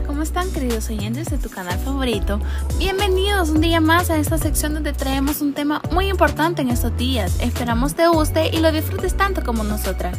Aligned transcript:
¿Cómo 0.00 0.22
están 0.22 0.50
queridos 0.50 0.88
oyentes 0.88 1.28
de 1.28 1.36
tu 1.36 1.50
canal 1.50 1.78
favorito? 1.80 2.40
Bienvenidos 2.78 3.50
un 3.50 3.60
día 3.60 3.78
más 3.78 4.08
a 4.08 4.16
esta 4.16 4.38
sección 4.38 4.72
donde 4.72 4.94
traemos 4.94 5.42
un 5.42 5.52
tema 5.52 5.82
muy 5.92 6.08
importante 6.08 6.62
en 6.62 6.70
estos 6.70 6.96
días. 6.96 7.38
Esperamos 7.42 7.94
te 7.94 8.08
guste 8.08 8.48
y 8.48 8.60
lo 8.60 8.72
disfrutes 8.72 9.14
tanto 9.18 9.44
como 9.44 9.64
nosotras. 9.64 10.16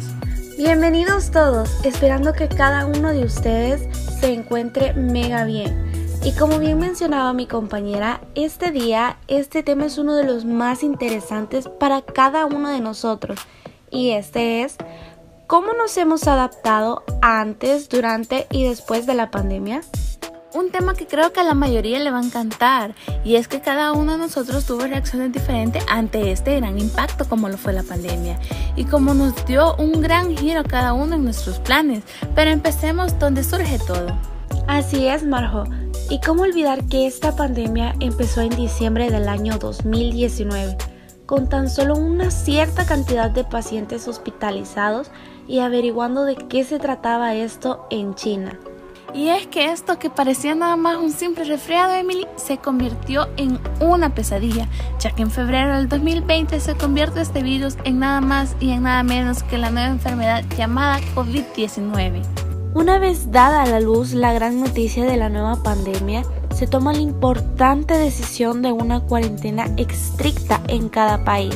Bienvenidos 0.58 1.32
todos, 1.32 1.84
esperando 1.84 2.34
que 2.34 2.50
cada 2.50 2.86
uno 2.86 3.10
de 3.10 3.26
ustedes 3.26 3.88
se 4.20 4.32
encuentre 4.32 4.94
mega 4.94 5.44
bien. 5.44 5.92
Y 6.24 6.34
como 6.34 6.60
bien 6.60 6.78
mencionaba 6.78 7.34
mi 7.34 7.48
compañera, 7.48 8.22
este 8.36 8.70
día 8.70 9.18
este 9.28 9.64
tema 9.64 9.88
es 9.88 9.98
uno 9.98 10.16
de 10.16 10.26
los 10.26 10.46
más 10.46 10.84
interesantes 10.84 11.68
para 11.68 12.04
cada 12.04 12.46
uno 12.46 12.70
de 12.70 12.80
nosotros. 12.80 13.40
Y 13.90 14.12
este 14.12 14.62
es 14.62 14.78
¿Cómo 15.54 15.74
nos 15.74 15.96
hemos 15.98 16.28
adaptado 16.28 17.04
antes, 17.22 17.88
durante 17.88 18.48
y 18.50 18.64
después 18.64 19.06
de 19.06 19.14
la 19.14 19.30
pandemia? 19.30 19.82
Un 20.56 20.72
tema 20.72 20.96
que 20.96 21.06
creo 21.06 21.32
que 21.32 21.42
a 21.42 21.44
la 21.44 21.54
mayoría 21.54 22.00
le 22.00 22.10
va 22.10 22.18
a 22.18 22.24
encantar 22.24 22.96
y 23.24 23.36
es 23.36 23.48
que 23.48 23.62
cada 23.62 23.92
uno 23.92 24.14
de 24.14 24.18
nosotros 24.18 24.66
tuvo 24.66 24.88
reacciones 24.88 25.32
diferentes 25.32 25.86
ante 25.88 26.32
este 26.32 26.56
gran 26.56 26.80
impacto 26.80 27.30
como 27.30 27.50
lo 27.50 27.60
fue 27.60 27.72
la 27.72 27.84
pandemia 27.84 28.40
y 28.76 28.86
como 28.86 29.14
nos 29.14 29.46
dio 29.46 29.76
un 29.76 30.02
gran 30.02 30.36
giro 30.36 30.64
cada 30.64 30.94
uno 30.94 31.14
en 31.14 31.24
nuestros 31.24 31.60
planes. 31.60 32.04
Pero 32.34 32.50
empecemos 32.50 33.20
donde 33.20 33.44
surge 33.44 33.78
todo. 33.78 34.08
Así 34.66 35.06
es, 35.06 35.24
Marjo. 35.24 35.66
Y 36.10 36.20
cómo 36.20 36.42
olvidar 36.42 36.84
que 36.86 37.06
esta 37.06 37.36
pandemia 37.36 37.94
empezó 38.00 38.42
en 38.42 38.56
diciembre 38.56 39.12
del 39.12 39.30
año 39.30 39.60
2019 39.60 40.78
con 41.28 41.48
tan 41.48 41.70
solo 41.70 41.96
una 41.96 42.32
cierta 42.32 42.86
cantidad 42.86 43.30
de 43.30 43.44
pacientes 43.44 44.08
hospitalizados 44.08 45.10
y 45.48 45.60
averiguando 45.60 46.24
de 46.24 46.36
qué 46.36 46.64
se 46.64 46.80
trataba 46.80 47.36
esto 47.36 47.86
en 47.90 48.16
China. 48.16 48.60
Y 49.14 49.30
es 49.30 49.46
que 49.46 49.72
esto 49.72 50.00
que 50.00 50.10
parecía 50.10 50.56
nada 50.56 50.76
más 50.76 50.98
un 50.98 51.12
simple 51.12 51.44
resfriado, 51.44 51.94
Emily, 51.94 52.26
se 52.36 52.58
convirtió 52.58 53.28
en 53.38 53.60
una 53.80 54.16
pesadilla, 54.16 54.68
ya 55.00 55.12
que 55.12 55.22
en 55.22 55.30
febrero 55.30 55.78
del 55.78 55.88
2020 55.88 56.60
se 56.60 56.76
convierte 56.76 57.22
este 57.22 57.44
virus 57.44 57.78
en 57.84 58.00
nada 58.00 58.22
más 58.22 58.56
y 58.60 58.72
en 58.72 58.84
nada 58.84 59.04
menos 59.04 59.44
que 59.44 59.60
la 59.60 59.70
nueva 59.70 59.90
enfermedad 59.90 60.44
llamada 60.58 61.00
COVID-19. 61.16 62.24
Una 62.74 62.98
vez 62.98 63.32
dada 63.32 63.62
a 63.62 63.68
la 63.68 63.80
luz 63.80 64.14
la 64.14 64.34
gran 64.34 64.60
noticia 64.60 65.06
de 65.06 65.18
la 65.18 65.30
nueva 65.30 65.62
pandemia, 65.62 66.24
se 66.56 66.66
toma 66.66 66.94
la 66.94 67.02
importante 67.02 67.96
decisión 67.96 68.64
de 68.64 68.72
una 68.72 69.02
cuarentena 69.02 69.68
estricta 69.78 70.60
en 70.68 70.90
cada 70.90 71.24
país 71.24 71.56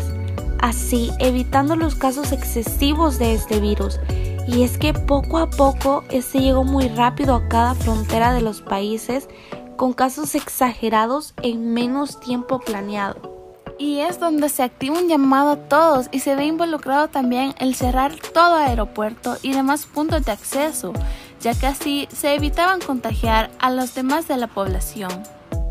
así 0.60 1.12
evitando 1.20 1.76
los 1.76 1.96
casos 1.96 2.32
excesivos 2.32 3.20
de 3.20 3.34
este 3.34 3.60
virus. 3.60 4.00
Y 4.48 4.64
es 4.64 4.78
que 4.78 4.94
poco 4.94 5.40
a 5.40 5.50
poco 5.50 6.04
este 6.10 6.40
llegó 6.40 6.64
muy 6.64 6.88
rápido 6.88 7.36
a 7.36 7.48
cada 7.50 7.76
frontera 7.76 8.34
de 8.34 8.42
los 8.42 8.62
países 8.62 9.28
con 9.76 9.94
casos 9.94 10.36
exagerados 10.36 11.34
en 11.44 11.74
menos 11.74 12.20
tiempo 12.20 12.60
planeado. 12.60 13.38
Y 13.80 14.00
es 14.00 14.20
donde 14.20 14.50
se 14.50 14.64
activa 14.64 14.98
un 14.98 15.08
llamado 15.08 15.52
a 15.52 15.56
todos 15.68 16.08
y 16.12 16.20
se 16.20 16.36
ve 16.36 16.46
involucrado 16.46 17.10
también 17.10 17.54
el 17.60 17.76
cerrar 17.76 18.16
todo 18.34 18.56
aeropuerto 18.56 19.38
y 19.44 19.52
demás 19.52 19.86
puntos 19.86 20.26
de 20.26 20.32
acceso, 20.32 20.94
ya 21.42 21.54
que 21.54 21.68
así 21.68 22.08
se 22.12 22.34
evitaban 22.34 22.82
contagiar 22.82 23.52
a 23.60 23.70
los 23.70 23.94
demás 23.94 24.28
de 24.28 24.38
la 24.38 24.48
población. 24.48 25.12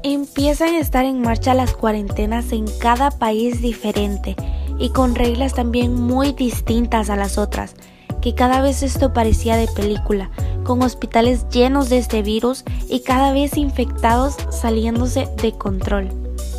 Empiezan 0.05 0.75
a 0.75 0.79
estar 0.79 1.05
en 1.05 1.20
marcha 1.20 1.53
las 1.55 1.75
cuarentenas 1.75 2.53
en 2.53 2.67
cada 2.79 3.11
país 3.11 3.61
diferente 3.61 4.37
y 4.79 4.91
con 4.91 5.15
reglas 5.15 5.55
también 5.55 5.95
muy 5.95 6.33
distintas 6.33 7.11
a 7.11 7.17
las 7.17 7.39
otras, 7.39 7.75
que 8.21 8.35
cada 8.35 8.61
vez 8.61 8.83
esto 8.83 9.13
parecía 9.13 9.57
de 9.57 9.69
película, 9.69 10.31
con 10.65 10.83
hospitales 10.83 11.49
llenos 11.49 11.89
de 11.89 11.99
este 11.99 12.23
virus 12.23 12.65
y 12.89 13.01
cada 13.01 13.33
vez 13.33 13.57
infectados 13.57 14.37
saliéndose 14.51 15.29
de 15.41 15.53
control. 15.53 16.09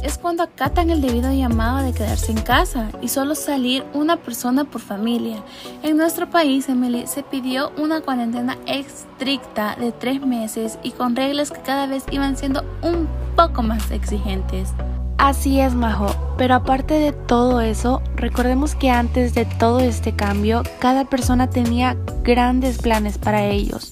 Es 0.03 0.17
cuando 0.17 0.43
acatan 0.43 0.89
el 0.89 1.01
debido 1.01 1.31
llamado 1.33 1.83
de 1.83 1.91
quedarse 1.91 2.31
en 2.31 2.41
casa 2.41 2.89
y 3.01 3.09
solo 3.09 3.35
salir 3.35 3.83
una 3.93 4.15
persona 4.15 4.63
por 4.63 4.79
familia. 4.79 5.43
En 5.83 5.97
nuestro 5.97 6.29
país, 6.29 6.69
Emily, 6.69 7.07
se 7.07 7.23
pidió 7.23 7.71
una 7.77 8.01
cuarentena 8.01 8.57
estricta 8.67 9.75
de 9.75 9.91
tres 9.91 10.21
meses 10.21 10.77
y 10.83 10.91
con 10.91 11.15
reglas 11.15 11.51
que 11.51 11.61
cada 11.61 11.87
vez 11.87 12.05
iban 12.11 12.37
siendo 12.37 12.63
un 12.81 13.07
poco 13.35 13.63
más 13.63 13.91
exigentes. 13.91 14.69
Así 15.17 15.59
es, 15.59 15.73
Majo, 15.73 16.07
pero 16.37 16.53
aparte 16.53 16.93
de 16.93 17.11
todo 17.11 17.59
eso, 17.59 18.03
recordemos 18.15 18.75
que 18.75 18.91
antes 18.91 19.33
de 19.33 19.45
todo 19.45 19.79
este 19.79 20.15
cambio, 20.15 20.61
cada 20.79 21.05
persona 21.05 21.49
tenía 21.49 21.97
grandes 22.23 22.77
planes 22.77 23.17
para 23.17 23.45
ellos, 23.45 23.91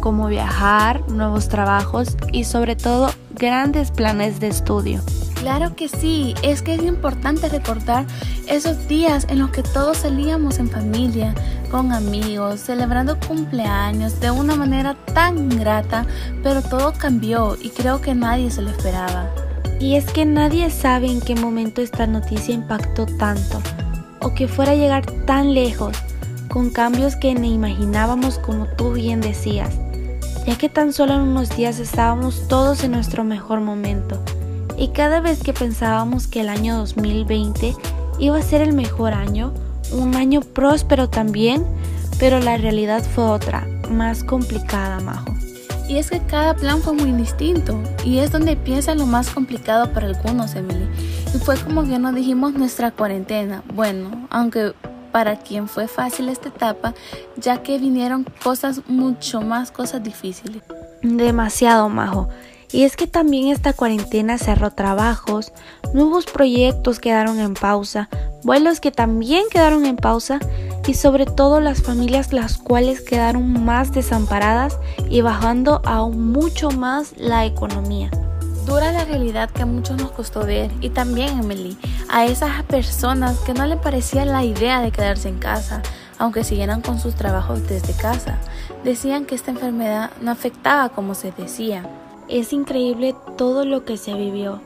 como 0.00 0.26
viajar, 0.26 1.08
nuevos 1.08 1.48
trabajos 1.48 2.16
y 2.32 2.42
sobre 2.44 2.74
todo 2.74 3.10
grandes 3.34 3.92
planes 3.92 4.40
de 4.40 4.48
estudio. 4.48 5.00
Claro 5.36 5.76
que 5.76 5.88
sí, 5.88 6.34
es 6.42 6.60
que 6.60 6.74
es 6.74 6.82
importante 6.82 7.48
recordar 7.48 8.04
esos 8.48 8.88
días 8.88 9.26
en 9.28 9.38
los 9.38 9.50
que 9.50 9.62
todos 9.62 9.98
salíamos 9.98 10.58
en 10.58 10.68
familia, 10.68 11.34
con 11.70 11.92
amigos, 11.92 12.60
celebrando 12.60 13.18
cumpleaños 13.20 14.18
de 14.20 14.32
una 14.32 14.56
manera 14.56 14.96
tan 15.14 15.50
grata, 15.50 16.04
pero 16.42 16.62
todo 16.62 16.92
cambió 16.94 17.56
y 17.60 17.70
creo 17.70 18.00
que 18.00 18.14
nadie 18.14 18.50
se 18.50 18.62
lo 18.62 18.70
esperaba. 18.70 19.30
Y 19.80 19.96
es 19.96 20.06
que 20.06 20.24
nadie 20.24 20.70
sabe 20.70 21.10
en 21.10 21.20
qué 21.20 21.34
momento 21.34 21.82
esta 21.82 22.06
noticia 22.06 22.54
impactó 22.54 23.06
tanto 23.06 23.60
o 24.20 24.34
que 24.34 24.48
fuera 24.48 24.72
a 24.72 24.76
llegar 24.76 25.04
tan 25.26 25.52
lejos, 25.54 25.96
con 26.48 26.70
cambios 26.70 27.14
que 27.16 27.34
ni 27.34 27.52
imaginábamos 27.52 28.38
como 28.38 28.66
tú 28.66 28.92
bien 28.92 29.20
decías, 29.20 29.74
ya 30.46 30.56
que 30.56 30.68
tan 30.68 30.92
solo 30.92 31.14
en 31.14 31.20
unos 31.20 31.54
días 31.56 31.78
estábamos 31.78 32.48
todos 32.48 32.84
en 32.84 32.92
nuestro 32.92 33.22
mejor 33.24 33.60
momento. 33.60 34.22
Y 34.78 34.88
cada 34.88 35.20
vez 35.20 35.42
que 35.42 35.52
pensábamos 35.52 36.26
que 36.26 36.40
el 36.40 36.48
año 36.48 36.76
2020 36.78 37.74
iba 38.18 38.38
a 38.38 38.42
ser 38.42 38.62
el 38.62 38.72
mejor 38.72 39.12
año, 39.12 39.52
un 39.92 40.14
año 40.14 40.40
próspero 40.40 41.10
también, 41.10 41.64
pero 42.18 42.40
la 42.40 42.56
realidad 42.56 43.02
fue 43.02 43.24
otra, 43.24 43.66
más 43.90 44.24
complicada, 44.24 45.00
Majo. 45.00 45.43
Y 45.94 45.98
es 45.98 46.10
que 46.10 46.18
cada 46.18 46.54
plan 46.54 46.82
fue 46.82 46.92
muy 46.92 47.12
distinto 47.12 47.80
y 48.04 48.18
es 48.18 48.32
donde 48.32 48.56
piensa 48.56 48.96
lo 48.96 49.06
más 49.06 49.30
complicado 49.30 49.92
para 49.92 50.08
algunos, 50.08 50.56
Emily. 50.56 50.88
Y 51.32 51.38
fue 51.38 51.56
como 51.56 51.84
que 51.84 52.00
nos 52.00 52.16
dijimos 52.16 52.52
nuestra 52.54 52.90
cuarentena. 52.90 53.62
Bueno, 53.72 54.26
aunque 54.28 54.72
para 55.12 55.36
quien 55.36 55.68
fue 55.68 55.86
fácil 55.86 56.30
esta 56.30 56.48
etapa, 56.48 56.94
ya 57.36 57.62
que 57.62 57.78
vinieron 57.78 58.26
cosas 58.42 58.80
mucho 58.88 59.40
más 59.40 59.70
cosas 59.70 60.02
difíciles. 60.02 60.64
Demasiado, 61.00 61.88
Majo. 61.88 62.28
Y 62.74 62.82
es 62.82 62.96
que 62.96 63.06
también 63.06 63.52
esta 63.52 63.72
cuarentena 63.72 64.36
cerró 64.36 64.72
trabajos, 64.72 65.52
nuevos 65.92 66.26
proyectos 66.26 66.98
quedaron 66.98 67.38
en 67.38 67.54
pausa, 67.54 68.08
vuelos 68.42 68.80
que 68.80 68.90
también 68.90 69.44
quedaron 69.48 69.86
en 69.86 69.94
pausa 69.94 70.40
y 70.84 70.94
sobre 70.94 71.24
todo 71.24 71.60
las 71.60 71.82
familias 71.82 72.32
las 72.32 72.58
cuales 72.58 73.00
quedaron 73.00 73.64
más 73.64 73.92
desamparadas 73.92 74.76
y 75.08 75.20
bajando 75.20 75.82
aún 75.84 76.32
mucho 76.32 76.72
más 76.72 77.12
la 77.16 77.46
economía. 77.46 78.10
Dura 78.66 78.90
la 78.90 79.04
realidad 79.04 79.50
que 79.50 79.62
a 79.62 79.66
muchos 79.66 79.96
nos 80.02 80.10
costó 80.10 80.44
ver 80.44 80.72
y 80.80 80.88
también 80.88 81.38
Emily, 81.38 81.78
a 82.08 82.26
esas 82.26 82.64
personas 82.64 83.38
que 83.46 83.54
no 83.54 83.66
le 83.66 83.76
parecía 83.76 84.24
la 84.24 84.42
idea 84.42 84.80
de 84.80 84.90
quedarse 84.90 85.28
en 85.28 85.38
casa, 85.38 85.80
aunque 86.18 86.42
siguieran 86.42 86.80
con 86.80 86.98
sus 86.98 87.14
trabajos 87.14 87.68
desde 87.68 87.92
casa. 87.92 88.36
Decían 88.82 89.26
que 89.26 89.36
esta 89.36 89.52
enfermedad 89.52 90.10
no 90.20 90.32
afectaba 90.32 90.88
como 90.88 91.14
se 91.14 91.30
decía. 91.30 91.88
Es 92.28 92.52
increíble 92.52 93.14
todo 93.36 93.64
lo 93.64 93.84
que 93.84 93.96
se 93.96 94.14
vivió, 94.14 94.60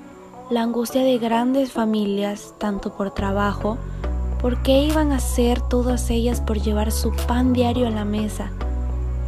la 0.51 0.63
angustia 0.63 1.03
de 1.03 1.19
grandes 1.19 1.73
familias, 1.73 2.55
tanto 2.59 2.97
por 2.97 3.13
trabajo, 3.13 3.79
¿Por 4.41 4.63
qué 4.63 4.85
iban 4.85 5.11
a 5.11 5.17
hacer 5.17 5.61
todas 5.61 6.11
ellas 6.11 6.41
por 6.41 6.61
llevar 6.61 6.93
su 6.93 7.11
pan 7.11 7.53
diario 7.53 7.89
a 7.89 7.91
la 7.91 8.05
mesa? 8.05 8.53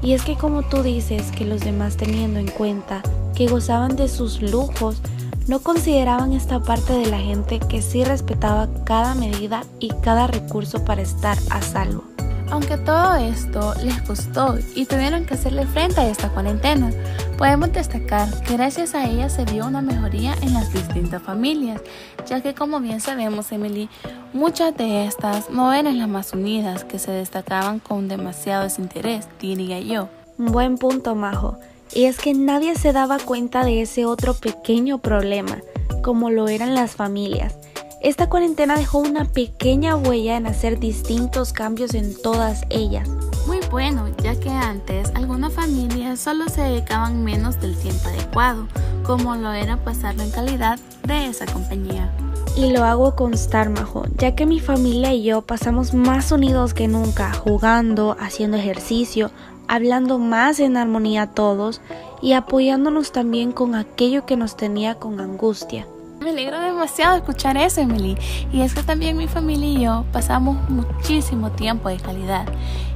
Y 0.02 0.12
es 0.12 0.22
que 0.22 0.36
como 0.36 0.62
tú 0.62 0.84
dices 0.84 1.32
que 1.32 1.44
los 1.44 1.62
demás 1.62 1.96
teniendo 1.96 2.38
en 2.38 2.46
cuenta 2.46 3.02
que 3.34 3.48
gozaban 3.48 3.96
de 3.96 4.06
sus 4.06 4.40
lujos, 4.40 5.02
no 5.48 5.58
consideraban 5.60 6.32
esta 6.32 6.60
parte 6.60 6.92
de 6.92 7.06
la 7.06 7.18
gente 7.18 7.58
que 7.58 7.82
sí 7.82 8.04
respetaba 8.04 8.68
cada 8.84 9.16
medida 9.16 9.64
y 9.80 9.88
cada 10.00 10.28
recurso 10.28 10.84
para 10.84 11.02
estar 11.02 11.36
a 11.50 11.60
salvo. 11.60 12.04
Aunque 12.50 12.76
todo 12.76 13.14
esto 13.14 13.74
les 13.84 14.02
costó 14.02 14.58
y 14.74 14.84
tuvieron 14.84 15.24
que 15.24 15.34
hacerle 15.34 15.66
frente 15.66 16.00
a 16.00 16.08
esta 16.08 16.30
cuarentena, 16.30 16.90
podemos 17.38 17.72
destacar 17.72 18.28
que 18.42 18.54
gracias 18.54 18.94
a 18.96 19.08
ella 19.08 19.28
se 19.28 19.44
vio 19.44 19.66
una 19.66 19.82
mejoría 19.82 20.34
en 20.42 20.54
las 20.54 20.72
distintas 20.72 21.22
familias, 21.22 21.80
ya 22.26 22.40
que 22.40 22.52
como 22.52 22.80
bien 22.80 23.00
sabemos, 23.00 23.52
Emily, 23.52 23.88
muchas 24.32 24.76
de 24.76 25.06
estas 25.06 25.48
no 25.50 25.72
eran 25.72 25.98
las 25.98 26.08
más 26.08 26.32
unidas 26.32 26.82
que 26.82 26.98
se 26.98 27.12
destacaban 27.12 27.78
con 27.78 28.08
demasiado 28.08 28.64
desinterés, 28.64 29.28
diría 29.40 29.78
yo. 29.78 30.08
Buen 30.36 30.76
punto, 30.76 31.14
Majo. 31.14 31.58
Y 31.92 32.04
es 32.04 32.18
que 32.18 32.34
nadie 32.34 32.74
se 32.74 32.92
daba 32.92 33.18
cuenta 33.18 33.64
de 33.64 33.82
ese 33.82 34.06
otro 34.06 34.34
pequeño 34.34 34.98
problema, 34.98 35.58
como 36.02 36.30
lo 36.30 36.48
eran 36.48 36.74
las 36.74 36.92
familias 36.96 37.54
esta 38.00 38.28
cuarentena 38.28 38.76
dejó 38.76 38.98
una 38.98 39.26
pequeña 39.26 39.94
huella 39.94 40.36
en 40.36 40.46
hacer 40.46 40.78
distintos 40.78 41.52
cambios 41.52 41.94
en 41.94 42.14
todas 42.20 42.62
ellas. 42.70 43.08
Muy 43.46 43.60
Bueno, 43.70 44.08
ya 44.22 44.34
que 44.38 44.50
antes 44.50 45.12
algunas 45.14 45.52
familias 45.52 46.18
solo 46.20 46.48
se 46.48 46.62
dedicaban 46.62 47.22
menos 47.24 47.60
del 47.60 47.76
tiempo 47.76 48.08
adecuado, 48.08 48.66
como 49.04 49.36
lo 49.36 49.52
era 49.52 49.76
pasarlo 49.76 50.22
en 50.22 50.30
calidad 50.30 50.78
de 51.04 51.26
esa 51.26 51.46
compañía. 51.46 52.10
Y 52.56 52.72
lo 52.72 52.84
hago 52.84 53.14
constar, 53.14 53.70
Majo, 53.70 54.04
ya 54.16 54.34
que 54.34 54.46
mi 54.46 54.60
familia 54.60 55.12
y 55.12 55.22
yo 55.22 55.42
pasamos 55.42 55.94
más 55.94 56.32
unidos 56.32 56.74
que 56.74 56.88
nunca, 56.88 57.32
jugando, 57.32 58.16
haciendo 58.18 58.56
ejercicio, 58.56 59.30
hablando 59.68 60.18
más 60.18 60.58
en 60.58 60.76
armonía 60.76 61.28
todos 61.28 61.80
y 62.20 62.32
apoyándonos 62.32 63.12
también 63.12 63.52
con 63.52 63.74
aquello 63.74 64.26
que 64.26 64.36
nos 64.36 64.56
tenía 64.56 64.96
con 64.96 65.20
angustia. 65.20 65.86
Me 66.20 66.30
alegra 66.30 66.60
demasiado 66.60 67.16
escuchar 67.16 67.56
eso, 67.56 67.80
Emily. 67.80 68.14
Y 68.52 68.60
es 68.60 68.74
que 68.74 68.82
también 68.82 69.16
mi 69.16 69.26
familia 69.26 69.68
y 69.68 69.84
yo 69.84 70.04
pasamos 70.12 70.68
muchísimo 70.68 71.50
tiempo 71.50 71.88
de 71.88 71.96
calidad. 71.96 72.46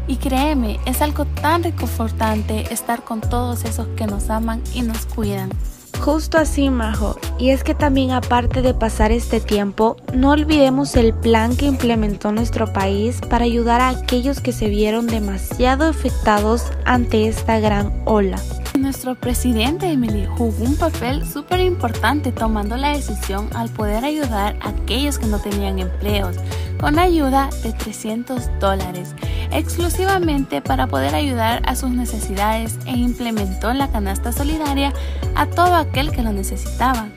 Y 0.07 0.17
créeme, 0.17 0.79
es 0.85 1.01
algo 1.01 1.25
tan 1.25 1.63
reconfortante 1.63 2.71
estar 2.71 3.03
con 3.03 3.23
todos 3.23 3.65
esos 3.65 3.87
que 3.97 4.07
nos 4.07 4.29
aman 4.29 4.63
y 4.75 4.83
nos 4.83 5.07
cuidan. 5.07 5.49
Justo 6.01 6.37
así, 6.37 6.69
Majo. 6.69 7.17
Y 7.39 7.49
es 7.49 7.65
que 7.65 7.75
también 7.75 8.11
aparte 8.11 8.61
de 8.61 8.75
pasar 8.75 9.11
este 9.11 9.41
tiempo, 9.41 9.97
no 10.13 10.33
olvidemos 10.33 10.95
el 10.95 11.15
plan 11.15 11.57
que 11.57 11.65
implementó 11.65 12.31
nuestro 12.31 12.75
país 12.75 13.23
para 13.31 13.47
ayudar 13.47 13.81
a 13.81 13.89
aquellos 13.89 14.41
que 14.41 14.53
se 14.53 14.69
vieron 14.69 15.07
demasiado 15.07 15.89
afectados 15.89 16.65
ante 16.85 17.27
esta 17.27 17.59
gran 17.59 18.03
ola. 18.05 18.39
Nuestro 18.79 19.15
presidente 19.15 19.91
Emily 19.91 20.27
jugó 20.27 20.65
un 20.65 20.77
papel 20.77 21.27
súper 21.27 21.61
importante 21.61 22.33
tomando 22.33 22.77
la 22.77 22.91
decisión 22.91 23.49
al 23.55 23.71
poder 23.71 24.05
ayudar 24.05 24.57
a 24.61 24.71
aquellos 24.71 25.19
que 25.19 25.27
no 25.27 25.39
tenían 25.39 25.79
empleos 25.79 26.37
con 26.81 26.99
ayuda 26.99 27.49
de 27.63 27.73
300 27.73 28.51
dólares 28.61 29.15
exclusivamente 29.53 30.61
para 30.61 30.87
poder 30.87 31.15
ayudar 31.15 31.63
a 31.67 31.77
sus 31.77 31.91
necesidades 31.91 32.79
e 32.87 32.91
implementó 32.91 33.73
la 33.73 33.91
canasta 33.91 34.33
solidaria 34.33 34.93
a 35.35 35.47
todo 35.47 35.75
aquel 35.77 36.11
que 36.11 36.23
lo 36.23 36.33
necesitaba. 36.33 37.09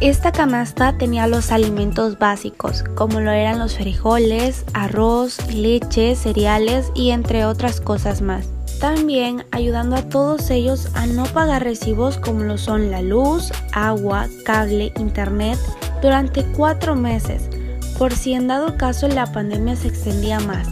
Esta 0.00 0.32
canasta 0.32 0.98
tenía 0.98 1.28
los 1.28 1.52
alimentos 1.52 2.18
básicos, 2.18 2.82
como 2.96 3.20
lo 3.20 3.30
eran 3.30 3.60
los 3.60 3.76
frijoles, 3.76 4.64
arroz, 4.74 5.38
leche, 5.52 6.16
cereales 6.16 6.90
y 6.94 7.10
entre 7.10 7.46
otras 7.46 7.80
cosas 7.80 8.20
más. 8.20 8.53
También 8.84 9.46
ayudando 9.50 9.96
a 9.96 10.10
todos 10.10 10.50
ellos 10.50 10.88
a 10.92 11.06
no 11.06 11.24
pagar 11.24 11.64
recibos 11.64 12.18
como 12.18 12.44
lo 12.44 12.58
son 12.58 12.90
la 12.90 13.00
luz, 13.00 13.50
agua, 13.72 14.28
cable, 14.44 14.92
internet 14.98 15.58
durante 16.02 16.44
cuatro 16.52 16.94
meses, 16.94 17.48
por 17.96 18.12
si 18.12 18.34
en 18.34 18.46
dado 18.46 18.76
caso 18.76 19.08
la 19.08 19.32
pandemia 19.32 19.74
se 19.74 19.88
extendía 19.88 20.38
más, 20.38 20.68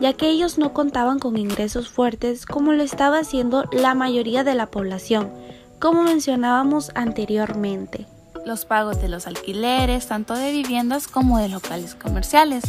ya 0.00 0.12
que 0.12 0.30
ellos 0.30 0.58
no 0.58 0.72
contaban 0.72 1.18
con 1.18 1.36
ingresos 1.36 1.88
fuertes 1.88 2.46
como 2.46 2.72
lo 2.72 2.84
estaba 2.84 3.18
haciendo 3.18 3.64
la 3.72 3.96
mayoría 3.96 4.44
de 4.44 4.54
la 4.54 4.66
población, 4.66 5.32
como 5.80 6.04
mencionábamos 6.04 6.92
anteriormente. 6.94 8.06
Los 8.46 8.64
pagos 8.64 9.02
de 9.02 9.08
los 9.08 9.26
alquileres, 9.26 10.06
tanto 10.06 10.34
de 10.34 10.52
viviendas 10.52 11.08
como 11.08 11.38
de 11.38 11.48
locales 11.48 11.96
comerciales, 11.96 12.62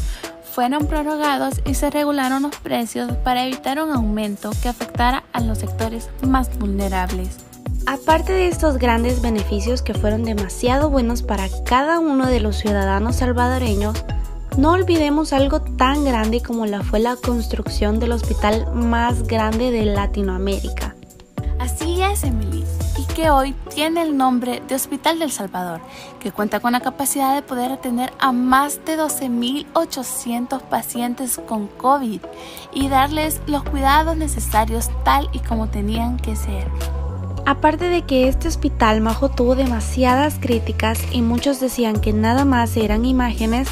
fueron 0.52 0.88
prorrogados 0.88 1.62
y 1.66 1.76
se 1.76 1.92
regularon 1.92 2.42
los 2.42 2.56
precios 2.56 3.12
para 3.18 3.46
evitar 3.46 3.80
un 3.80 3.92
aumento 3.92 4.50
que 4.64 4.70
afectara 4.70 5.24
a 5.34 5.40
los 5.40 5.60
sectores 5.60 6.10
más 6.24 6.58
vulnerables. 6.58 7.38
Aparte 7.86 8.34
de 8.34 8.48
estos 8.48 8.80
grandes 8.80 9.22
beneficios 9.22 9.84
que 9.84 9.94
fueron 9.94 10.24
demasiado 10.24 10.90
buenos 10.90 11.22
para 11.22 11.48
cada 11.64 12.00
uno 12.00 12.26
de 12.26 12.40
los 12.40 12.58
ciudadanos 12.58 13.18
salvadoreños, 13.18 14.04
no 14.58 14.72
olvidemos 14.72 15.32
algo 15.32 15.62
tan 15.62 16.04
grande 16.04 16.42
como 16.42 16.66
la 16.66 16.82
fue 16.82 17.02
la 17.02 17.18
construcción 17.18 18.00
del 18.00 18.14
hospital 18.14 18.66
más 18.74 19.28
grande 19.28 19.70
de 19.70 19.86
Latinoamérica. 19.86 20.96
Así 21.60 22.02
es, 22.02 22.24
Emily 22.24 22.67
que 23.18 23.32
hoy 23.32 23.56
tiene 23.74 24.04
el 24.04 24.16
nombre 24.16 24.62
de 24.68 24.76
Hospital 24.76 25.18
del 25.18 25.32
Salvador, 25.32 25.82
que 26.20 26.32
cuenta 26.32 26.60
con 26.60 26.74
la 26.74 26.82
capacidad 26.82 27.34
de 27.34 27.42
poder 27.42 27.72
atender 27.72 28.14
a 28.20 28.32
más 28.32 28.86
de 28.86 28.96
12.800 28.96 30.62
pacientes 30.62 31.42
con 31.48 31.66
COVID 31.66 32.22
y 32.76 32.90
darles 32.90 33.42
los 33.48 33.64
cuidados 33.64 34.16
necesarios 34.18 34.92
tal 35.04 35.32
y 35.34 35.40
como 35.40 35.68
tenían 35.68 36.18
que 36.18 36.36
ser. 36.36 36.68
Aparte 37.48 37.86
de 37.86 38.04
que 38.04 38.28
este 38.28 38.50
hospital 38.50 39.02
Majo 39.02 39.30
tuvo 39.30 39.56
demasiadas 39.56 40.38
críticas 40.40 41.00
y 41.12 41.24
muchos 41.24 41.60
decían 41.60 42.00
que 42.00 42.14
nada 42.14 42.46
más 42.46 42.78
eran 42.78 43.04
imágenes, 43.04 43.68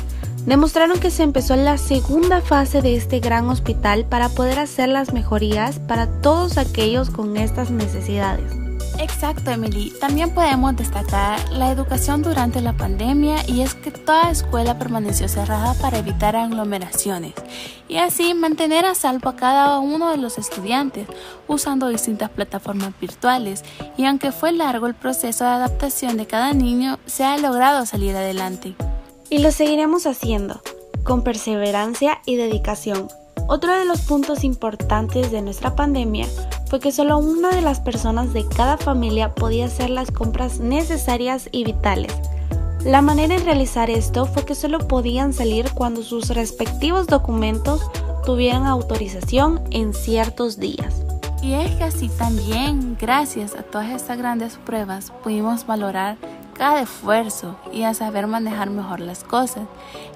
demostraron 0.48 1.00
que 1.00 1.12
se 1.12 1.21
empezó 1.21 1.56
la 1.56 1.77
segunda 1.77 2.41
fase 2.41 2.81
de 2.81 2.95
este 2.95 3.19
gran 3.19 3.48
hospital 3.48 4.06
para 4.06 4.30
poder 4.30 4.57
hacer 4.57 4.89
las 4.89 5.13
mejorías 5.13 5.77
para 5.77 6.07
todos 6.21 6.57
aquellos 6.57 7.12
con 7.12 7.38
estas 7.38 7.69
necesidades. 7.69 8.64
Exacto, 9.00 9.51
Emily. 9.51 9.94
También 10.00 10.33
podemos 10.33 10.75
destacar 10.75 11.39
la 11.51 11.71
educación 11.71 12.21
durante 12.21 12.62
la 12.62 12.74
pandemia 12.74 13.38
y 13.47 13.62
es 13.62 13.75
que 13.75 13.92
toda 13.92 14.31
escuela 14.31 14.77
permaneció 14.77 15.27
cerrada 15.27 15.74
para 15.75 15.97
evitar 15.97 16.36
aglomeraciones 16.36 17.33
y 17.88 17.97
así 17.97 18.33
mantener 18.33 18.86
a 18.86 18.95
salvo 18.95 19.30
a 19.30 19.36
cada 19.36 19.80
uno 19.80 20.12
de 20.12 20.18
los 20.18 20.38
estudiantes 20.38 21.07
usando 21.47 21.89
distintas 21.89 22.30
plataformas 22.30 22.94
virtuales 23.00 23.63
y 23.97 24.06
aunque 24.06 24.31
fue 24.31 24.51
largo 24.51 24.88
el 24.88 24.95
proceso 24.95 25.44
de 25.44 25.51
adaptación 25.51 26.18
de 26.18 26.27
cada 26.27 26.53
niño, 26.53 27.00
se 27.06 27.24
ha 27.24 27.38
logrado 27.38 27.86
salir 27.86 28.15
adelante. 28.15 28.75
Y 29.30 29.39
lo 29.39 29.51
seguiremos 29.51 30.06
haciendo, 30.06 30.62
con 31.03 31.24
perseverancia 31.24 32.21
y 32.25 32.36
dedicación. 32.36 33.07
Otro 33.48 33.77
de 33.77 33.86
los 33.86 34.01
puntos 34.01 34.44
importantes 34.44 35.31
de 35.31 35.41
nuestra 35.41 35.75
pandemia 35.75 36.27
fue 36.67 36.79
que 36.79 36.91
solo 36.91 37.17
una 37.17 37.50
de 37.50 37.62
las 37.62 37.79
personas 37.79 38.33
de 38.33 38.45
cada 38.47 38.77
familia 38.77 39.33
podía 39.33 39.65
hacer 39.65 39.89
las 39.89 40.12
compras 40.12 40.59
necesarias 40.59 41.50
y 41.51 41.63
vitales. 41.63 42.13
La 42.83 43.01
manera 43.01 43.35
en 43.35 43.45
realizar 43.45 43.89
esto 43.89 44.25
fue 44.25 44.45
que 44.45 44.53
solo 44.53 44.79
podían 44.79 45.33
salir 45.33 45.71
cuando 45.73 46.03
sus 46.03 46.29
respectivos 46.29 47.07
documentos 47.07 47.81
tuvieran 48.25 48.65
autorización 48.65 49.62
en 49.71 49.94
ciertos 49.94 50.59
días. 50.59 51.03
Y 51.41 51.53
es 51.53 51.71
que 51.75 51.83
así 51.83 52.09
también, 52.09 52.97
gracias 53.00 53.56
a 53.56 53.63
todas 53.63 53.89
estas 53.89 54.17
grandes 54.17 54.57
pruebas, 54.57 55.12
pudimos 55.23 55.65
valorar 55.65 56.17
cada 56.57 56.81
esfuerzo 56.81 57.56
y 57.71 57.83
a 57.83 57.94
saber 57.94 58.27
manejar 58.27 58.69
mejor 58.69 59.00
las 59.00 59.23
cosas. 59.23 59.63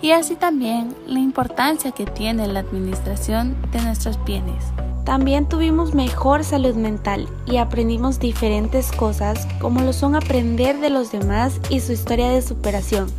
Y 0.01 0.11
así 0.11 0.35
también 0.35 0.95
la 1.05 1.19
importancia 1.19 1.91
que 1.91 2.05
tiene 2.05 2.47
la 2.47 2.61
administración 2.61 3.57
de 3.71 3.81
nuestros 3.81 4.23
bienes. 4.25 4.63
También 5.05 5.47
tuvimos 5.47 5.93
mejor 5.93 6.43
salud 6.43 6.75
mental 6.75 7.27
y 7.45 7.57
aprendimos 7.57 8.19
diferentes 8.19 8.91
cosas 8.91 9.47
como 9.59 9.81
lo 9.81 9.93
son 9.93 10.15
aprender 10.15 10.79
de 10.79 10.89
los 10.89 11.11
demás 11.11 11.59
y 11.69 11.79
su 11.79 11.94
historia 11.94 12.29
de 12.29 12.41
superación. 12.41 13.11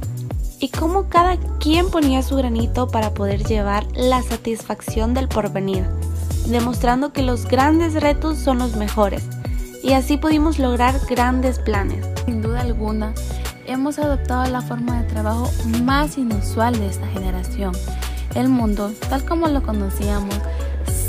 Y 0.61 0.69
cómo 0.69 1.09
cada 1.09 1.37
quien 1.59 1.91
ponía 1.91 2.23
su 2.23 2.37
granito 2.37 2.89
para 2.89 3.15
poder 3.15 3.45
llevar 3.45 3.87
la 3.95 4.23
satisfacción 4.23 5.15
del 5.15 5.29
porvenir, 5.29 5.87
demostrando 6.47 7.13
que 7.13 7.23
los 7.23 7.47
grandes 7.47 7.95
retos 7.95 8.39
son 8.39 8.59
los 8.59 8.77
mejores. 8.77 9.25
Y 9.83 9.95
así 9.95 10.19
pudimos 10.19 10.59
lograr 10.59 10.95
grandes 11.09 11.59
planes. 11.59 12.07
Sin 12.27 12.43
duda 12.43 12.61
alguna, 12.61 13.15
hemos 13.67 13.99
adoptado 13.99 14.51
la 14.51 14.61
forma 14.61 15.03
de 15.03 15.09
trabajo 15.09 15.51
más 15.83 16.19
inusual 16.19 16.79
de 16.79 16.89
esta 16.89 17.07
generación. 17.09 17.73
El 18.35 18.49
mundo, 18.49 18.93
tal 19.09 19.25
como 19.25 19.49
lo 19.49 19.63
conocíamos, 19.63 20.35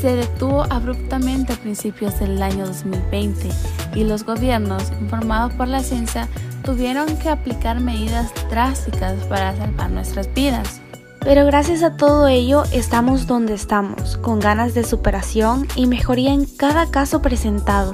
se 0.02 0.16
detuvo 0.16 0.64
abruptamente 0.72 1.54
a 1.54 1.58
principios 1.58 2.20
del 2.20 2.42
año 2.42 2.66
2020 2.66 3.50
y 3.94 4.04
los 4.04 4.26
gobiernos, 4.26 4.92
informados 5.00 5.54
por 5.54 5.68
la 5.68 5.82
ciencia, 5.82 6.28
tuvieron 6.64 7.18
que 7.18 7.30
aplicar 7.30 7.80
medidas 7.80 8.34
drásticas 8.50 9.14
para 9.26 9.56
salvar 9.56 9.92
nuestras 9.92 10.34
vidas. 10.34 10.82
Pero 11.20 11.46
gracias 11.46 11.84
a 11.84 11.98
todo 11.98 12.28
ello 12.28 12.64
estamos 12.72 13.28
donde 13.28 13.54
estamos, 13.54 14.18
con 14.18 14.40
ganas 14.40 14.74
de 14.74 14.84
superación 14.84 15.68
y 15.76 15.86
mejoría 15.86 16.34
en 16.34 16.46
cada 16.46 16.90
caso 16.90 17.22
presentado. 17.22 17.94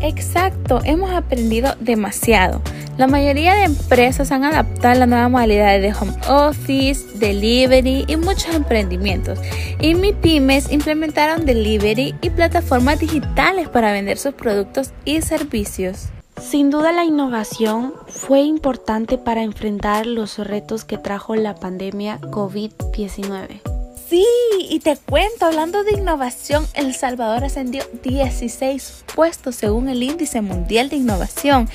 Exacto, 0.00 0.80
hemos 0.84 1.10
aprendido 1.10 1.74
demasiado. 1.80 2.62
La 2.96 3.06
mayoría 3.06 3.54
de 3.54 3.64
empresas 3.64 4.30
han 4.30 4.44
adaptado 4.44 4.98
la 4.98 5.06
nueva 5.06 5.28
modalidad 5.28 5.80
de 5.80 5.94
home 5.94 6.12
office, 6.28 7.18
delivery 7.18 8.04
y 8.06 8.16
muchos 8.16 8.54
emprendimientos. 8.54 9.38
Y 9.80 9.94
mi 9.94 10.12
pymes 10.12 10.70
implementaron 10.70 11.46
delivery 11.46 12.14
y 12.20 12.30
plataformas 12.30 12.98
digitales 12.98 13.68
para 13.68 13.92
vender 13.92 14.18
sus 14.18 14.34
productos 14.34 14.92
y 15.04 15.22
servicios. 15.22 16.08
Sin 16.40 16.70
duda 16.70 16.92
la 16.92 17.04
innovación 17.04 17.94
fue 18.08 18.40
importante 18.40 19.18
para 19.18 19.42
enfrentar 19.42 20.06
los 20.06 20.38
retos 20.38 20.84
que 20.84 20.98
trajo 20.98 21.36
la 21.36 21.54
pandemia 21.54 22.20
COVID-19. 22.20 23.69
Sí, 24.10 24.26
y 24.58 24.80
te 24.80 24.96
cuento, 24.96 25.46
hablando 25.46 25.84
de 25.84 25.92
innovación, 25.92 26.66
El 26.74 26.96
Salvador 26.96 27.44
ascendió 27.44 27.84
16 28.02 29.04
puestos 29.14 29.54
según 29.54 29.88
el 29.88 30.02
Índice 30.02 30.40
Mundial 30.40 30.88
de 30.88 30.96
Innovación, 30.96 31.68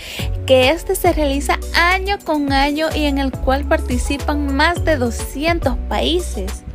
que 0.45 0.69
este 0.69 0.95
se 0.95 1.13
realiza 1.13 1.57
año 1.73 2.17
con 2.25 2.51
año 2.51 2.89
y 2.93 3.05
en 3.05 3.19
el 3.19 3.31
cual 3.31 3.63
participan 3.63 4.53
más 4.53 4.83
de 4.83 4.97
200 4.97 5.77
países. 5.87 6.65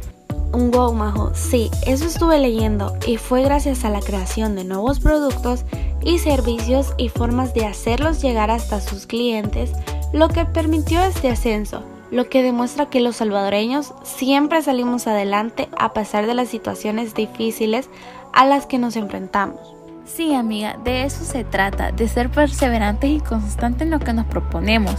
Wow, 0.52 0.94
Majo, 0.94 1.34
sí, 1.34 1.70
eso 1.86 2.06
estuve 2.06 2.38
leyendo 2.38 2.96
y 3.06 3.18
fue 3.18 3.42
gracias 3.42 3.84
a 3.84 3.90
la 3.90 4.00
creación 4.00 4.56
de 4.56 4.64
nuevos 4.64 4.98
productos 4.98 5.66
y 6.02 6.20
servicios 6.20 6.94
y 6.96 7.10
formas 7.10 7.52
de 7.52 7.66
hacerlos 7.66 8.22
llegar 8.22 8.50
hasta 8.50 8.80
sus 8.80 9.06
clientes 9.06 9.72
lo 10.14 10.28
que 10.28 10.46
permitió 10.46 11.02
este 11.02 11.28
ascenso, 11.28 11.84
lo 12.10 12.28
que 12.28 12.42
demuestra 12.42 12.86
que 12.86 13.00
los 13.00 13.16
salvadoreños 13.16 13.94
siempre 14.02 14.62
salimos 14.62 15.06
adelante 15.06 15.68
a 15.78 15.92
pesar 15.92 16.26
de 16.26 16.34
las 16.34 16.48
situaciones 16.48 17.14
difíciles 17.14 17.88
a 18.32 18.46
las 18.46 18.66
que 18.66 18.78
nos 18.78 18.96
enfrentamos. 18.96 19.74
Sí, 20.04 20.34
amiga, 20.34 20.76
de 20.82 21.04
eso 21.04 21.24
se 21.24 21.44
trata, 21.44 21.92
de 21.92 22.08
ser 22.08 22.30
perseverantes 22.30 23.10
y 23.10 23.20
constantes 23.20 23.82
en 23.82 23.90
lo 23.90 24.00
que 24.00 24.12
nos 24.12 24.26
proponemos. 24.26 24.96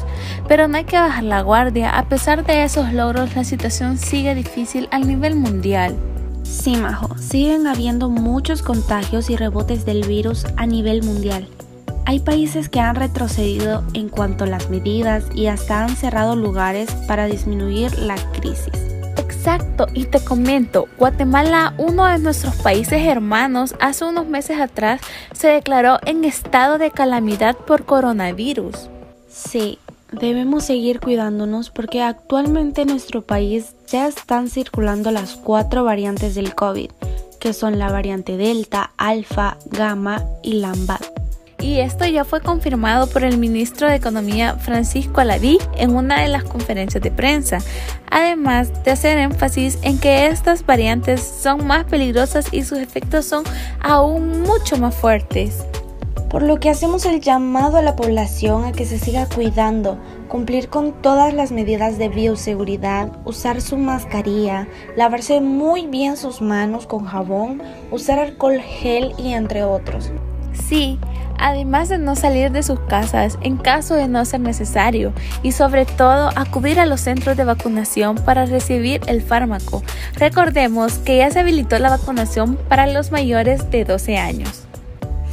Pero 0.48 0.70
no 0.70 0.78
hay 0.78 0.86
que 0.86 0.98
bajar 0.98 1.24
la 1.24 1.42
guardia, 1.42 1.98
a 1.98 2.08
pesar 2.08 2.46
de 2.46 2.64
esos 2.64 2.94
logros 2.94 3.36
la 3.36 3.44
situación 3.44 3.98
sigue 3.98 4.34
difícil 4.36 4.88
al 4.92 5.08
nivel 5.08 5.36
mundial. 5.36 5.98
Sí, 6.44 6.76
Majo, 6.78 7.18
siguen 7.18 7.68
habiendo 7.68 8.10
muchos 8.10 8.62
contagios 8.62 9.30
y 9.30 9.36
rebotes 9.36 9.86
del 9.86 10.08
virus 10.08 10.46
a 10.56 10.66
nivel 10.66 11.04
mundial. 11.04 11.48
Hay 12.06 12.20
países 12.20 12.68
que 12.68 12.80
han 12.80 12.96
retrocedido 12.96 13.84
en 13.94 14.10
cuanto 14.10 14.44
a 14.44 14.48
las 14.48 14.70
medidas 14.70 15.26
y 15.34 15.48
hasta 15.48 15.84
han 15.84 15.96
cerrado 15.96 16.36
lugares 16.36 16.92
para 17.08 17.26
disminuir 17.26 17.98
la 18.00 18.16
crisis. 18.34 18.74
Exacto, 19.18 19.88
y 19.94 20.06
te 20.06 20.24
comento, 20.24 20.88
Guatemala, 20.98 21.74
uno 21.78 22.06
de 22.06 22.20
nuestros 22.20 22.56
países 22.58 23.08
hermanos, 23.08 23.76
hace 23.80 24.06
unos 24.06 24.28
meses 24.28 24.60
atrás 24.60 25.02
se 25.34 25.48
declaró 25.48 25.98
en 26.06 26.26
estado 26.26 26.78
de 26.78 26.92
calamidad 26.92 27.56
por 27.56 27.86
coronavirus. 27.86 28.90
Sí, 29.28 29.80
debemos 30.12 30.66
seguir 30.66 31.00
cuidándonos 31.00 31.72
porque 31.72 32.04
actualmente 32.04 32.82
en 32.82 32.90
nuestro 32.90 33.24
país 33.24 33.74
ya 33.88 34.08
están 34.08 34.48
circulando 34.48 35.10
las 35.10 35.36
cuatro 35.36 35.84
variantes 35.84 36.36
del 36.36 36.54
COVID, 36.54 36.92
que 37.40 37.54
son 37.54 37.80
la 37.80 37.92
variante 37.92 38.38
Delta, 38.38 38.92
Alfa, 38.98 39.58
Gamma 39.72 40.24
y 40.44 40.54
Lambda 40.54 41.00
y 41.62 41.80
esto 41.80 42.06
ya 42.06 42.26
fue 42.26 42.42
confirmado 42.42 43.08
por 43.08 43.24
el 43.24 43.38
ministro 43.38 43.88
de 43.88 43.96
Economía 43.96 44.56
Francisco 44.56 45.22
Aladí 45.22 45.60
en 45.78 45.96
una 45.96 46.22
de 46.22 46.28
las 46.28 46.44
conferencias 46.44 47.04
de 47.04 47.12
prensa, 47.12 47.60
además 48.10 48.84
de 48.84 48.92
hacer 48.92 49.18
énfasis 49.20 49.78
en 49.84 50.00
que 50.00 50.28
estas 50.28 50.66
variantes 50.66 51.22
son 51.22 51.66
más 51.68 51.86
peligrosas 51.86 52.52
y 52.52 52.64
sus 52.64 52.80
efectos 52.80 53.26
son 53.26 53.44
aún 53.80 54.42
mucho 54.42 54.78
más 54.78 54.96
fuertes. 54.96 55.66
Por 56.30 56.44
lo 56.44 56.62
que 56.62 56.70
hacemos 56.70 57.06
el 57.06 57.20
llamado 57.20 57.78
a 57.78 57.82
la 57.82 57.98
población 57.98 58.64
a 58.64 58.72
que 58.72 58.86
se 58.86 58.98
siga 58.98 59.28
cuidando, 59.28 59.98
cumplir 60.30 60.70
con 60.70 60.94
todas 61.02 61.34
las 61.34 61.52
medidas 61.52 61.98
de 61.98 62.08
bioseguridad, 62.08 63.10
usar 63.26 63.60
su 63.60 63.78
mascarilla, 63.78 64.68
lavarse 64.96 65.42
muy 65.42 65.88
bien 65.88 66.16
sus 66.16 66.42
manos 66.42 66.88
con 66.88 67.06
jabón, 67.06 67.62
usar 67.92 68.18
alcohol 68.18 68.62
gel 68.62 69.14
y 69.18 69.34
entre 69.34 69.66
otros. 69.66 70.10
Sí, 70.54 71.00
además 71.42 71.90
de 71.90 71.98
no 71.98 72.16
salir 72.16 72.52
de 72.52 72.64
sus 72.64 72.80
casas 72.82 73.38
en 73.42 73.58
caso 73.58 73.96
de 73.96 74.08
no 74.08 74.24
ser 74.24 74.40
necesario 74.40 75.12
y 75.44 75.52
sobre 75.52 75.86
todo 75.86 76.30
acudir 76.36 76.80
a 76.80 76.86
los 76.86 77.02
centros 77.02 77.36
de 77.36 77.44
vacunación 77.44 78.16
para 78.16 78.46
recibir 78.46 79.02
el 79.08 79.22
fármaco. 79.22 79.84
Recordemos 80.16 81.00
que 81.00 81.18
ya 81.18 81.32
se 81.32 81.40
habilitó 81.40 81.78
la 81.80 81.90
vacunación 81.90 82.56
para 82.70 82.88
los 82.88 83.12
mayores 83.12 83.70
de 83.72 83.84
12 83.84 84.18
años. 84.18 84.68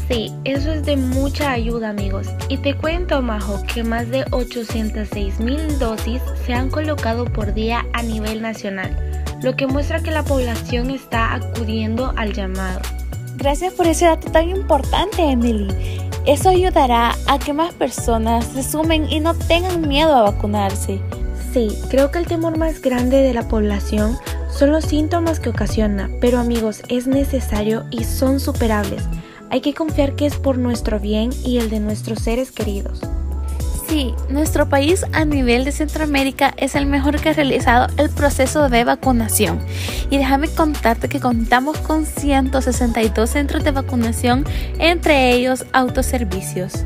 Sí, 0.08 0.32
eso 0.44 0.72
es 0.72 0.86
de 0.86 0.96
mucha 0.96 1.52
ayuda 1.52 1.90
amigos. 1.90 2.28
Y 2.48 2.56
te 2.56 2.74
cuento, 2.74 3.20
Majo, 3.20 3.62
que 3.72 3.84
más 3.84 4.08
de 4.08 4.24
806 4.30 5.38
mil 5.40 5.78
dosis 5.78 6.22
se 6.46 6.54
han 6.54 6.70
colocado 6.70 7.26
por 7.26 7.52
día 7.52 7.84
a 7.92 8.02
nivel 8.02 8.40
nacional, 8.40 8.96
lo 9.42 9.54
que 9.54 9.66
muestra 9.66 10.00
que 10.00 10.10
la 10.10 10.24
población 10.24 10.90
está 10.90 11.34
acudiendo 11.34 12.14
al 12.16 12.32
llamado. 12.32 12.80
Gracias 13.38 13.72
por 13.72 13.86
ese 13.86 14.04
dato 14.04 14.32
tan 14.32 14.50
importante, 14.50 15.22
Emily. 15.22 15.68
Eso 16.26 16.48
ayudará 16.48 17.14
a 17.28 17.38
que 17.38 17.52
más 17.52 17.72
personas 17.72 18.44
se 18.46 18.64
sumen 18.64 19.08
y 19.08 19.20
no 19.20 19.32
tengan 19.32 19.86
miedo 19.86 20.12
a 20.12 20.22
vacunarse. 20.22 21.00
Sí, 21.52 21.68
creo 21.88 22.10
que 22.10 22.18
el 22.18 22.26
temor 22.26 22.58
más 22.58 22.82
grande 22.82 23.18
de 23.18 23.32
la 23.32 23.46
población 23.46 24.18
son 24.50 24.72
los 24.72 24.86
síntomas 24.86 25.38
que 25.38 25.50
ocasiona, 25.50 26.10
pero 26.20 26.40
amigos, 26.40 26.82
es 26.88 27.06
necesario 27.06 27.84
y 27.92 28.02
son 28.02 28.40
superables. 28.40 29.04
Hay 29.50 29.60
que 29.60 29.72
confiar 29.72 30.16
que 30.16 30.26
es 30.26 30.34
por 30.34 30.58
nuestro 30.58 30.98
bien 30.98 31.30
y 31.44 31.58
el 31.58 31.70
de 31.70 31.78
nuestros 31.78 32.18
seres 32.18 32.50
queridos. 32.50 33.02
Sí, 33.88 34.14
nuestro 34.28 34.68
país 34.68 35.06
a 35.14 35.24
nivel 35.24 35.64
de 35.64 35.72
Centroamérica 35.72 36.52
es 36.58 36.74
el 36.74 36.84
mejor 36.84 37.18
que 37.22 37.30
ha 37.30 37.32
realizado 37.32 37.86
el 37.96 38.10
proceso 38.10 38.68
de 38.68 38.84
vacunación. 38.84 39.60
Y 40.10 40.18
déjame 40.18 40.48
contarte 40.48 41.08
que 41.08 41.20
contamos 41.20 41.78
con 41.78 42.04
162 42.04 43.30
centros 43.30 43.64
de 43.64 43.70
vacunación, 43.70 44.44
entre 44.78 45.32
ellos 45.32 45.64
autoservicios. 45.72 46.84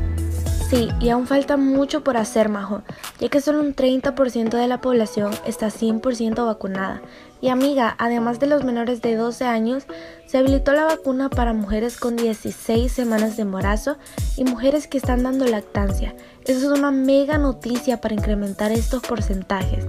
Sí, 0.73 0.89
y 0.99 1.09
aún 1.09 1.27
falta 1.27 1.55
mucho 1.55 2.03
por 2.03 2.17
hacer, 2.17 2.49
Majo, 2.49 2.81
ya 3.19 3.29
que 3.29 3.41
solo 3.41 3.59
un 3.59 3.75
30% 3.75 4.57
de 4.57 4.67
la 4.67 4.81
población 4.81 5.31
está 5.45 5.67
100% 5.67 6.47
vacunada. 6.47 7.03
Y 7.41 7.49
amiga, 7.49 7.95
además 7.99 8.39
de 8.39 8.47
los 8.47 8.63
menores 8.63 8.99
de 9.03 9.15
12 9.15 9.45
años, 9.45 9.83
se 10.25 10.39
habilitó 10.39 10.73
la 10.73 10.85
vacuna 10.85 11.29
para 11.29 11.53
mujeres 11.53 11.97
con 11.97 12.15
16 12.15 12.91
semanas 12.91 13.37
de 13.37 13.43
embarazo 13.43 13.97
y 14.35 14.45
mujeres 14.45 14.87
que 14.87 14.97
están 14.97 15.21
dando 15.21 15.45
lactancia. 15.45 16.15
Eso 16.43 16.73
es 16.73 16.79
una 16.79 16.89
mega 16.89 17.37
noticia 17.37 18.01
para 18.01 18.15
incrementar 18.15 18.71
estos 18.71 19.03
porcentajes. 19.03 19.85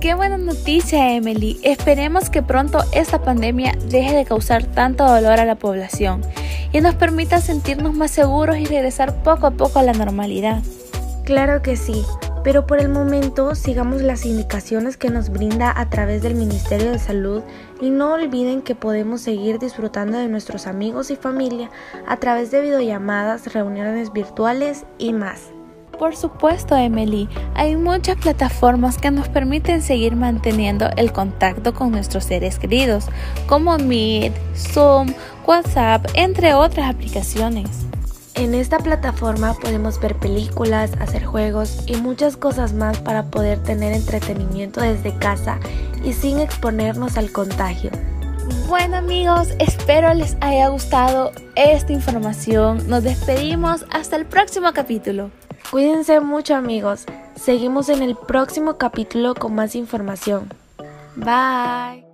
Qué 0.00 0.14
buena 0.14 0.38
noticia, 0.38 1.14
Emily. 1.14 1.60
Esperemos 1.62 2.30
que 2.30 2.42
pronto 2.42 2.78
esta 2.92 3.20
pandemia 3.20 3.76
deje 3.90 4.16
de 4.16 4.24
causar 4.24 4.64
tanto 4.64 5.04
dolor 5.04 5.38
a 5.38 5.44
la 5.44 5.56
población 5.56 6.22
y 6.72 6.80
nos 6.80 6.94
permita 6.94 7.42
sentirnos 7.42 7.92
más 7.92 8.10
seguros 8.10 8.56
y 8.56 8.64
regresar 8.64 9.22
poco 9.22 9.46
a 9.46 9.50
poco 9.50 9.78
a 9.78 9.82
la 9.82 9.92
normalidad. 9.92 10.62
Claro 11.24 11.60
que 11.60 11.76
sí, 11.76 12.02
pero 12.42 12.66
por 12.66 12.80
el 12.80 12.88
momento 12.88 13.54
sigamos 13.54 14.00
las 14.00 14.24
indicaciones 14.24 14.96
que 14.96 15.10
nos 15.10 15.28
brinda 15.28 15.70
a 15.78 15.90
través 15.90 16.22
del 16.22 16.34
Ministerio 16.34 16.92
de 16.92 16.98
Salud 16.98 17.42
y 17.82 17.90
no 17.90 18.14
olviden 18.14 18.62
que 18.62 18.74
podemos 18.74 19.20
seguir 19.20 19.58
disfrutando 19.58 20.16
de 20.16 20.28
nuestros 20.28 20.66
amigos 20.66 21.10
y 21.10 21.16
familia 21.16 21.68
a 22.08 22.16
través 22.16 22.50
de 22.50 22.62
videollamadas, 22.62 23.52
reuniones 23.52 24.14
virtuales 24.14 24.86
y 24.96 25.12
más. 25.12 25.50
Por 26.00 26.16
supuesto, 26.16 26.74
Emily, 26.76 27.28
hay 27.54 27.76
muchas 27.76 28.16
plataformas 28.16 28.96
que 28.96 29.10
nos 29.10 29.28
permiten 29.28 29.82
seguir 29.82 30.16
manteniendo 30.16 30.88
el 30.96 31.12
contacto 31.12 31.74
con 31.74 31.90
nuestros 31.90 32.24
seres 32.24 32.58
queridos, 32.58 33.04
como 33.46 33.76
Meet, 33.76 34.32
Zoom, 34.56 35.12
WhatsApp, 35.46 36.06
entre 36.14 36.54
otras 36.54 36.88
aplicaciones. 36.88 37.68
En 38.34 38.54
esta 38.54 38.78
plataforma 38.78 39.52
podemos 39.52 40.00
ver 40.00 40.14
películas, 40.14 40.92
hacer 41.00 41.26
juegos 41.26 41.84
y 41.86 41.96
muchas 41.96 42.38
cosas 42.38 42.72
más 42.72 42.98
para 43.00 43.24
poder 43.24 43.62
tener 43.62 43.92
entretenimiento 43.92 44.80
desde 44.80 45.14
casa 45.18 45.60
y 46.02 46.14
sin 46.14 46.38
exponernos 46.38 47.18
al 47.18 47.30
contagio. 47.30 47.90
Bueno 48.68 48.96
amigos, 48.96 49.48
espero 49.58 50.14
les 50.14 50.38
haya 50.40 50.68
gustado 50.68 51.30
esta 51.56 51.92
información. 51.92 52.88
Nos 52.88 53.04
despedimos 53.04 53.84
hasta 53.90 54.16
el 54.16 54.24
próximo 54.24 54.72
capítulo. 54.72 55.30
Cuídense 55.70 56.20
mucho 56.20 56.56
amigos. 56.56 57.06
Seguimos 57.36 57.88
en 57.88 58.02
el 58.02 58.16
próximo 58.16 58.76
capítulo 58.76 59.34
con 59.34 59.54
más 59.54 59.74
información. 59.76 60.52
Bye. 61.16 62.09